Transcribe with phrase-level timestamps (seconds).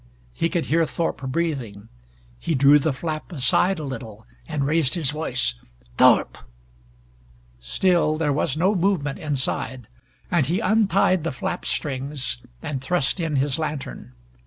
[0.33, 1.87] He could hear Thorpe breathing.
[2.39, 5.53] He drew the flap aside a little, and raised his voice.
[5.95, 6.39] "Thorpe!"
[7.59, 9.87] Still there was no movement inside,
[10.31, 14.13] and he untied the flap strings and thrust in his lantern.